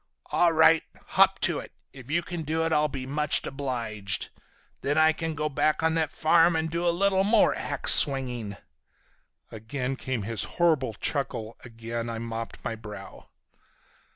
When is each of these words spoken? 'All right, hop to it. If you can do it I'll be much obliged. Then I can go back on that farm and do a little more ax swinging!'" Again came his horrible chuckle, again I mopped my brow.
'All 0.31 0.51
right, 0.51 0.81
hop 1.09 1.39
to 1.41 1.59
it. 1.59 1.71
If 1.93 2.09
you 2.09 2.23
can 2.23 2.41
do 2.41 2.65
it 2.65 2.73
I'll 2.73 2.87
be 2.87 3.05
much 3.05 3.45
obliged. 3.45 4.31
Then 4.81 4.97
I 4.97 5.13
can 5.13 5.35
go 5.35 5.47
back 5.47 5.83
on 5.83 5.93
that 5.93 6.11
farm 6.11 6.55
and 6.55 6.71
do 6.71 6.87
a 6.87 6.89
little 6.89 7.23
more 7.23 7.53
ax 7.53 7.93
swinging!'" 7.93 8.57
Again 9.51 9.95
came 9.95 10.23
his 10.23 10.43
horrible 10.57 10.95
chuckle, 10.95 11.55
again 11.63 12.09
I 12.09 12.17
mopped 12.17 12.65
my 12.65 12.73
brow. 12.73 13.27